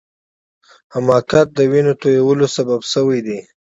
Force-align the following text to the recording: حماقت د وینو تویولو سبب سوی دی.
حماقت 0.93 1.47
د 1.57 1.59
وینو 1.71 1.93
تویولو 2.01 2.47
سبب 2.55 2.81
سوی 2.93 3.19
دی. 3.27 3.39